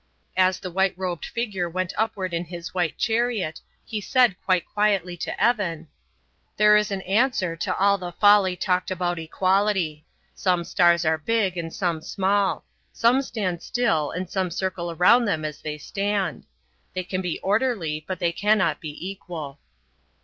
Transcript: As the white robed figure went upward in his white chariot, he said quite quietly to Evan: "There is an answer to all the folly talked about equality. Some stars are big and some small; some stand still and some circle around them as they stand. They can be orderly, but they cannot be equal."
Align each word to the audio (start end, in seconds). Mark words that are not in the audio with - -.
As 0.35 0.57
the 0.59 0.71
white 0.71 0.95
robed 0.97 1.25
figure 1.25 1.69
went 1.69 1.93
upward 1.95 2.33
in 2.33 2.45
his 2.45 2.73
white 2.73 2.97
chariot, 2.97 3.61
he 3.85 4.01
said 4.01 4.35
quite 4.43 4.65
quietly 4.65 5.15
to 5.17 5.39
Evan: 5.39 5.89
"There 6.57 6.75
is 6.75 6.89
an 6.89 7.03
answer 7.03 7.55
to 7.57 7.75
all 7.77 7.99
the 7.99 8.11
folly 8.11 8.55
talked 8.55 8.89
about 8.89 9.19
equality. 9.19 10.03
Some 10.33 10.63
stars 10.63 11.05
are 11.05 11.19
big 11.19 11.55
and 11.55 11.71
some 11.71 12.01
small; 12.01 12.65
some 12.91 13.21
stand 13.21 13.61
still 13.61 14.09
and 14.09 14.27
some 14.27 14.49
circle 14.49 14.89
around 14.89 15.25
them 15.25 15.45
as 15.45 15.61
they 15.61 15.77
stand. 15.77 16.47
They 16.95 17.03
can 17.03 17.21
be 17.21 17.37
orderly, 17.41 18.03
but 18.07 18.17
they 18.17 18.31
cannot 18.31 18.81
be 18.81 19.07
equal." 19.07 19.59